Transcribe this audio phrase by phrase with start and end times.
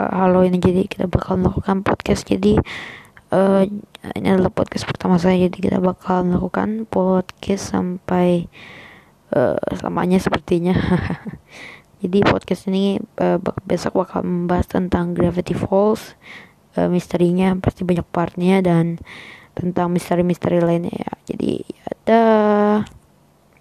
[0.00, 2.24] Eh, halo ini jadi kita bakal melakukan podcast.
[2.24, 2.56] Jadi
[3.36, 3.62] uh,
[4.16, 5.44] ini adalah podcast pertama saya.
[5.44, 8.48] Jadi kita bakal melakukan podcast sampai
[9.36, 10.72] uh, selamanya sepertinya.
[12.00, 13.36] Jadi podcast ini uh,
[13.68, 16.16] besok bakal membahas tentang Gravity Falls
[16.80, 17.52] uh, misterinya.
[17.60, 18.96] Pasti banyak partnya dan
[19.52, 21.12] tentang misteri-misteri lainnya ya.
[21.28, 22.22] Jadi ya, ada